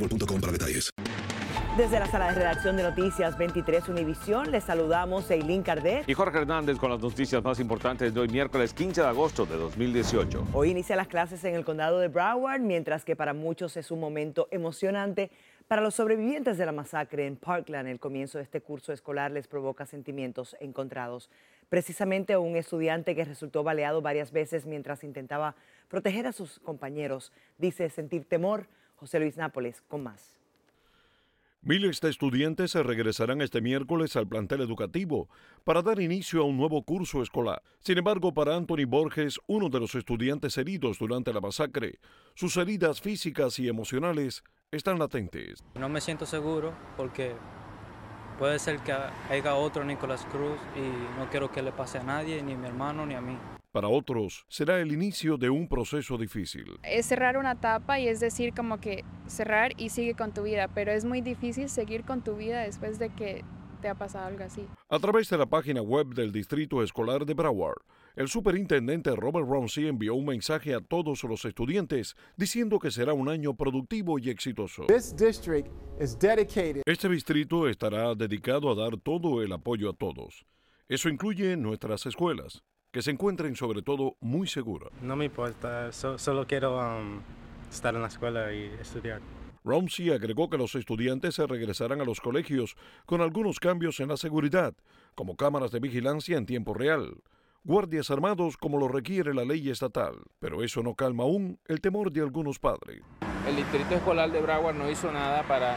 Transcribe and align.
boostmobile.com 0.00 0.40
para 0.40 0.52
detalles. 0.52 0.90
Desde 1.76 2.00
la 2.00 2.06
sala 2.06 2.32
de 2.32 2.34
redacción 2.34 2.76
de 2.76 2.82
Noticias 2.82 3.38
23 3.38 3.88
Univisión, 3.88 4.50
les 4.50 4.64
saludamos 4.64 5.30
Eileen 5.30 5.62
Cardet. 5.62 6.08
Y 6.08 6.14
Jorge 6.14 6.38
Hernández 6.38 6.78
con 6.78 6.90
las 6.90 7.00
noticias 7.00 7.42
más 7.44 7.60
importantes 7.60 8.12
de 8.12 8.20
hoy, 8.20 8.28
miércoles 8.28 8.74
15 8.74 9.00
de 9.02 9.06
agosto 9.06 9.46
de 9.46 9.56
2018. 9.56 10.48
Hoy 10.52 10.70
inicia 10.70 10.96
las 10.96 11.06
clases 11.06 11.44
en 11.44 11.54
el 11.54 11.64
condado 11.64 12.00
de 12.00 12.08
Broward, 12.08 12.60
mientras 12.60 13.04
que 13.04 13.14
para 13.14 13.34
muchos 13.34 13.76
es 13.76 13.92
un 13.92 14.00
momento 14.00 14.48
emocionante. 14.50 15.30
Para 15.68 15.80
los 15.80 15.94
sobrevivientes 15.94 16.58
de 16.58 16.66
la 16.66 16.72
masacre 16.72 17.26
en 17.26 17.36
Parkland, 17.36 17.88
el 17.88 18.00
comienzo 18.00 18.38
de 18.38 18.44
este 18.44 18.60
curso 18.60 18.92
escolar 18.92 19.30
les 19.30 19.46
provoca 19.46 19.86
sentimientos 19.86 20.56
encontrados. 20.58 21.30
Precisamente 21.68 22.36
un 22.36 22.56
estudiante 22.56 23.14
que 23.14 23.24
resultó 23.24 23.62
baleado 23.62 24.02
varias 24.02 24.32
veces 24.32 24.66
mientras 24.66 25.04
intentaba 25.04 25.54
proteger 25.88 26.26
a 26.26 26.32
sus 26.32 26.58
compañeros 26.58 27.32
dice 27.58 27.88
sentir 27.90 28.24
temor. 28.24 28.66
José 29.00 29.18
Luis 29.18 29.38
Nápoles 29.38 29.80
con 29.88 30.02
más. 30.02 30.36
Miles 31.62 32.02
de 32.02 32.10
estudiantes 32.10 32.72
se 32.72 32.82
regresarán 32.82 33.40
este 33.40 33.62
miércoles 33.62 34.14
al 34.16 34.28
plantel 34.28 34.60
educativo 34.60 35.30
para 35.64 35.80
dar 35.80 36.00
inicio 36.00 36.42
a 36.42 36.44
un 36.44 36.58
nuevo 36.58 36.82
curso 36.82 37.22
escolar. 37.22 37.62
Sin 37.78 37.96
embargo, 37.96 38.34
para 38.34 38.56
Anthony 38.56 38.84
Borges, 38.86 39.40
uno 39.46 39.70
de 39.70 39.80
los 39.80 39.94
estudiantes 39.94 40.58
heridos 40.58 40.98
durante 40.98 41.32
la 41.32 41.40
masacre, 41.40 41.98
sus 42.34 42.58
heridas 42.58 43.00
físicas 43.00 43.58
y 43.58 43.68
emocionales 43.68 44.44
están 44.70 44.98
latentes. 44.98 45.64
No 45.76 45.88
me 45.88 46.02
siento 46.02 46.26
seguro 46.26 46.74
porque 46.98 47.32
puede 48.38 48.58
ser 48.58 48.80
que 48.80 48.92
haya 48.92 49.54
otro 49.54 49.82
Nicolás 49.82 50.26
Cruz 50.30 50.58
y 50.76 51.18
no 51.18 51.30
quiero 51.30 51.50
que 51.50 51.62
le 51.62 51.72
pase 51.72 51.98
a 51.98 52.02
nadie, 52.02 52.42
ni 52.42 52.52
a 52.52 52.58
mi 52.58 52.66
hermano, 52.66 53.06
ni 53.06 53.14
a 53.14 53.22
mí. 53.22 53.36
Para 53.72 53.86
otros, 53.86 54.44
será 54.48 54.80
el 54.80 54.90
inicio 54.90 55.36
de 55.36 55.48
un 55.48 55.68
proceso 55.68 56.18
difícil. 56.18 56.80
Es 56.82 57.06
cerrar 57.06 57.36
una 57.36 57.52
etapa 57.52 58.00
y 58.00 58.08
es 58.08 58.18
decir 58.18 58.52
como 58.52 58.80
que 58.80 59.04
cerrar 59.28 59.74
y 59.76 59.90
sigue 59.90 60.14
con 60.14 60.34
tu 60.34 60.42
vida, 60.42 60.66
pero 60.74 60.90
es 60.90 61.04
muy 61.04 61.20
difícil 61.20 61.68
seguir 61.68 62.02
con 62.02 62.24
tu 62.24 62.34
vida 62.34 62.62
después 62.62 62.98
de 62.98 63.10
que 63.10 63.44
te 63.80 63.88
ha 63.88 63.94
pasado 63.94 64.26
algo 64.26 64.42
así. 64.42 64.66
A 64.88 64.98
través 64.98 65.30
de 65.30 65.38
la 65.38 65.46
página 65.46 65.82
web 65.82 66.14
del 66.14 66.32
Distrito 66.32 66.82
Escolar 66.82 67.24
de 67.24 67.34
Broward, 67.34 67.80
el 68.16 68.26
superintendente 68.26 69.14
Robert 69.14 69.46
Romsey 69.46 69.86
envió 69.86 70.16
un 70.16 70.26
mensaje 70.26 70.74
a 70.74 70.80
todos 70.80 71.22
los 71.22 71.44
estudiantes 71.44 72.16
diciendo 72.36 72.80
que 72.80 72.90
será 72.90 73.12
un 73.12 73.28
año 73.28 73.54
productivo 73.54 74.18
y 74.18 74.30
exitoso. 74.30 74.86
Este 74.88 75.26
distrito 77.08 77.68
estará 77.68 78.16
dedicado 78.16 78.72
a 78.72 78.74
dar 78.74 78.96
todo 78.96 79.42
el 79.42 79.52
apoyo 79.52 79.90
a 79.90 79.92
todos. 79.92 80.44
Eso 80.88 81.08
incluye 81.08 81.56
nuestras 81.56 82.04
escuelas, 82.06 82.64
que 82.92 83.02
se 83.02 83.10
encuentren 83.10 83.54
sobre 83.56 83.82
todo 83.82 84.16
muy 84.20 84.46
seguras. 84.48 84.90
No 85.02 85.16
me 85.16 85.26
importa, 85.26 85.92
so- 85.92 86.18
solo 86.18 86.46
quiero 86.46 86.78
um, 86.78 87.20
estar 87.70 87.94
en 87.94 88.02
la 88.02 88.08
escuela 88.08 88.52
y 88.52 88.64
estudiar. 88.80 89.20
Romsey 89.64 90.10
agregó 90.10 90.48
que 90.48 90.56
los 90.56 90.74
estudiantes 90.74 91.34
se 91.34 91.46
regresarán 91.46 92.00
a 92.00 92.04
los 92.04 92.20
colegios 92.20 92.76
con 93.06 93.20
algunos 93.20 93.60
cambios 93.60 94.00
en 94.00 94.08
la 94.08 94.16
seguridad, 94.16 94.74
como 95.14 95.36
cámaras 95.36 95.70
de 95.70 95.80
vigilancia 95.80 96.38
en 96.38 96.46
tiempo 96.46 96.72
real, 96.72 97.16
guardias 97.62 98.10
armados 98.10 98.56
como 98.56 98.78
lo 98.78 98.88
requiere 98.88 99.34
la 99.34 99.44
ley 99.44 99.68
estatal, 99.68 100.14
pero 100.38 100.62
eso 100.64 100.82
no 100.82 100.94
calma 100.94 101.24
aún 101.24 101.58
el 101.68 101.80
temor 101.82 102.10
de 102.10 102.22
algunos 102.22 102.58
padres. 102.58 103.02
El 103.46 103.56
Distrito 103.56 103.94
Escolar 103.94 104.32
de 104.32 104.40
Broward 104.40 104.76
no 104.76 104.90
hizo 104.90 105.12
nada 105.12 105.42
para, 105.46 105.76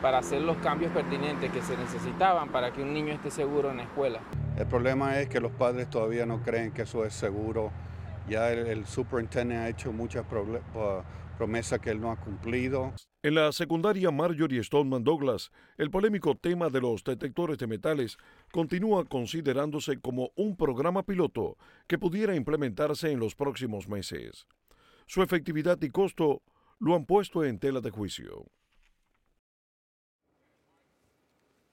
para 0.00 0.18
hacer 0.18 0.40
los 0.40 0.56
cambios 0.58 0.92
pertinentes 0.92 1.50
que 1.50 1.60
se 1.60 1.76
necesitaban 1.76 2.50
para 2.50 2.72
que 2.72 2.82
un 2.82 2.94
niño 2.94 3.12
esté 3.12 3.32
seguro 3.32 3.72
en 3.72 3.78
la 3.78 3.82
escuela. 3.82 4.20
El 4.56 4.66
problema 4.66 5.20
es 5.20 5.28
que 5.28 5.40
los 5.40 5.50
padres 5.50 5.90
todavía 5.90 6.26
no 6.26 6.40
creen 6.40 6.70
que 6.70 6.82
eso 6.82 7.04
es 7.04 7.12
seguro. 7.12 7.72
Ya 8.28 8.52
el, 8.52 8.66
el 8.68 8.86
superintendente 8.86 9.56
ha 9.56 9.68
hecho 9.68 9.92
muchas 9.92 10.24
promesas 11.36 11.80
que 11.80 11.90
él 11.90 12.00
no 12.00 12.12
ha 12.12 12.16
cumplido. 12.16 12.92
En 13.24 13.34
la 13.34 13.50
secundaria 13.50 14.12
Marjorie 14.12 14.62
Stoneman 14.62 15.02
Douglas, 15.02 15.50
el 15.76 15.90
polémico 15.90 16.36
tema 16.36 16.68
de 16.70 16.80
los 16.80 17.02
detectores 17.02 17.58
de 17.58 17.66
metales 17.66 18.16
continúa 18.52 19.04
considerándose 19.06 20.00
como 20.00 20.30
un 20.36 20.56
programa 20.56 21.02
piloto 21.02 21.56
que 21.88 21.98
pudiera 21.98 22.36
implementarse 22.36 23.10
en 23.10 23.18
los 23.18 23.34
próximos 23.34 23.88
meses. 23.88 24.46
Su 25.06 25.22
efectividad 25.22 25.82
y 25.82 25.90
costo 25.90 26.42
lo 26.78 26.94
han 26.94 27.06
puesto 27.06 27.44
en 27.44 27.58
tela 27.58 27.80
de 27.80 27.90
juicio. 27.90 28.46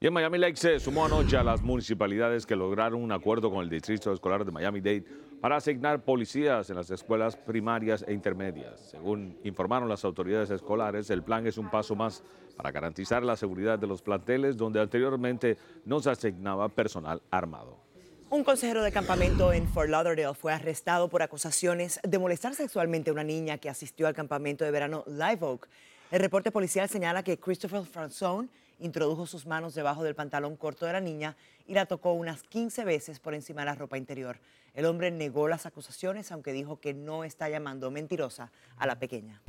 Y 0.00 0.06
en 0.06 0.12
Miami 0.12 0.38
Lakes 0.38 0.60
se 0.60 0.78
sumó 0.78 1.06
anoche 1.06 1.36
a 1.36 1.42
las 1.42 1.60
municipalidades 1.60 2.46
que 2.46 2.54
lograron 2.54 3.02
un 3.02 3.10
acuerdo 3.10 3.50
con 3.50 3.64
el 3.64 3.68
Distrito 3.68 4.12
Escolar 4.12 4.44
de 4.44 4.52
Miami-Dade 4.52 5.04
para 5.40 5.56
asignar 5.56 6.04
policías 6.04 6.70
en 6.70 6.76
las 6.76 6.88
escuelas 6.92 7.34
primarias 7.34 8.04
e 8.06 8.12
intermedias. 8.12 8.78
Según 8.92 9.36
informaron 9.42 9.88
las 9.88 10.04
autoridades 10.04 10.50
escolares, 10.50 11.10
el 11.10 11.24
plan 11.24 11.48
es 11.48 11.58
un 11.58 11.68
paso 11.68 11.96
más 11.96 12.22
para 12.56 12.70
garantizar 12.70 13.24
la 13.24 13.34
seguridad 13.34 13.76
de 13.76 13.88
los 13.88 14.00
planteles 14.00 14.56
donde 14.56 14.80
anteriormente 14.80 15.56
no 15.84 15.98
se 15.98 16.10
asignaba 16.10 16.68
personal 16.68 17.20
armado. 17.32 17.76
Un 18.30 18.44
consejero 18.44 18.84
de 18.84 18.92
campamento 18.92 19.52
en 19.52 19.66
Fort 19.66 19.88
Lauderdale 19.88 20.34
fue 20.34 20.52
arrestado 20.52 21.08
por 21.08 21.22
acusaciones 21.24 21.98
de 22.04 22.18
molestar 22.20 22.54
sexualmente 22.54 23.10
a 23.10 23.14
una 23.14 23.24
niña 23.24 23.58
que 23.58 23.68
asistió 23.68 24.06
al 24.06 24.14
campamento 24.14 24.64
de 24.64 24.70
verano 24.70 25.02
Live 25.08 25.40
Oak. 25.40 25.68
El 26.12 26.20
reporte 26.20 26.52
policial 26.52 26.88
señala 26.88 27.24
que 27.24 27.40
Christopher 27.40 27.84
Franzone 27.84 28.48
introdujo 28.78 29.26
sus 29.26 29.46
manos 29.46 29.74
debajo 29.74 30.04
del 30.04 30.14
pantalón 30.14 30.56
corto 30.56 30.86
de 30.86 30.92
la 30.92 31.00
niña 31.00 31.36
y 31.66 31.74
la 31.74 31.86
tocó 31.86 32.12
unas 32.12 32.42
15 32.42 32.84
veces 32.84 33.20
por 33.20 33.34
encima 33.34 33.62
de 33.62 33.66
la 33.66 33.74
ropa 33.74 33.98
interior. 33.98 34.38
El 34.74 34.84
hombre 34.84 35.10
negó 35.10 35.48
las 35.48 35.66
acusaciones, 35.66 36.30
aunque 36.30 36.52
dijo 36.52 36.78
que 36.80 36.94
no 36.94 37.24
está 37.24 37.48
llamando 37.48 37.90
mentirosa 37.90 38.52
a 38.76 38.86
la 38.86 38.98
pequeña. 38.98 39.40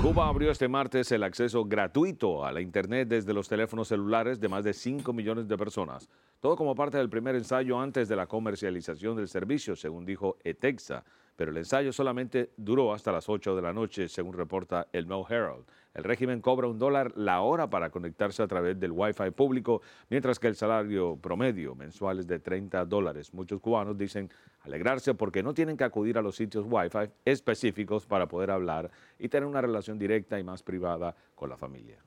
Cuba 0.00 0.28
abrió 0.28 0.50
este 0.50 0.68
martes 0.68 1.12
el 1.12 1.22
acceso 1.22 1.64
gratuito 1.64 2.44
a 2.44 2.52
la 2.52 2.60
Internet 2.60 3.08
desde 3.08 3.34
los 3.34 3.48
teléfonos 3.48 3.88
celulares 3.88 4.40
de 4.40 4.48
más 4.48 4.64
de 4.64 4.72
5 4.72 5.12
millones 5.12 5.48
de 5.48 5.58
personas. 5.58 6.08
Todo 6.40 6.56
como 6.56 6.74
parte 6.74 6.96
del 6.96 7.10
primer 7.10 7.34
ensayo 7.34 7.78
antes 7.78 8.08
de 8.08 8.16
la 8.16 8.26
comercialización 8.26 9.16
del 9.16 9.28
servicio, 9.28 9.76
según 9.76 10.06
dijo 10.06 10.38
ETEXA. 10.42 11.04
Pero 11.36 11.50
el 11.50 11.58
ensayo 11.58 11.92
solamente 11.92 12.50
duró 12.56 12.94
hasta 12.94 13.12
las 13.12 13.28
8 13.28 13.54
de 13.56 13.62
la 13.62 13.72
noche, 13.72 14.08
según 14.08 14.32
reporta 14.32 14.88
el 14.92 15.06
No 15.06 15.26
Herald. 15.28 15.64
El 15.94 16.04
régimen 16.04 16.40
cobra 16.40 16.68
un 16.68 16.78
dólar 16.78 17.12
la 17.16 17.40
hora 17.40 17.68
para 17.68 17.90
conectarse 17.90 18.42
a 18.42 18.46
través 18.46 18.78
del 18.78 18.92
Wi-Fi 18.92 19.32
público, 19.32 19.82
mientras 20.08 20.38
que 20.38 20.46
el 20.46 20.54
salario 20.54 21.16
promedio 21.16 21.74
mensual 21.74 22.20
es 22.20 22.26
de 22.26 22.38
30 22.38 22.84
dólares. 22.84 23.34
Muchos 23.34 23.60
cubanos 23.60 23.98
dicen 23.98 24.30
alegrarse 24.60 25.14
porque 25.14 25.42
no 25.42 25.52
tienen 25.52 25.76
que 25.76 25.84
acudir 25.84 26.16
a 26.18 26.22
los 26.22 26.36
sitios 26.36 26.64
Wi-Fi 26.68 27.10
específicos 27.24 28.06
para 28.06 28.28
poder 28.28 28.50
hablar 28.50 28.90
y 29.18 29.28
tener 29.28 29.48
una 29.48 29.60
relación 29.60 29.98
directa 29.98 30.38
y 30.38 30.44
más 30.44 30.62
privada 30.62 31.14
con 31.34 31.50
la 31.50 31.56
familia. 31.56 31.98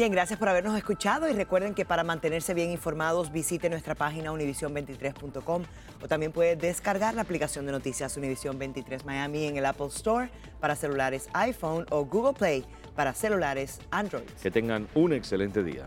Bien, 0.00 0.12
gracias 0.12 0.38
por 0.38 0.48
habernos 0.48 0.74
escuchado 0.78 1.28
y 1.28 1.34
recuerden 1.34 1.74
que 1.74 1.84
para 1.84 2.04
mantenerse 2.04 2.54
bien 2.54 2.70
informados 2.70 3.30
visite 3.30 3.68
nuestra 3.68 3.94
página 3.94 4.32
univision23.com 4.32 5.62
o 6.02 6.08
también 6.08 6.32
puede 6.32 6.56
descargar 6.56 7.12
la 7.12 7.20
aplicación 7.20 7.66
de 7.66 7.72
noticias 7.72 8.16
Univision 8.16 8.58
23 8.58 9.04
Miami 9.04 9.44
en 9.44 9.58
el 9.58 9.66
Apple 9.66 9.88
Store 9.88 10.30
para 10.58 10.74
celulares 10.74 11.28
iPhone 11.34 11.84
o 11.90 12.06
Google 12.06 12.32
Play 12.32 12.64
para 12.96 13.12
celulares 13.12 13.78
Android. 13.90 14.24
Que 14.42 14.50
tengan 14.50 14.88
un 14.94 15.12
excelente 15.12 15.62
día. 15.62 15.86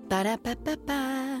Ba-da-ba-ba-ba. 0.11 1.40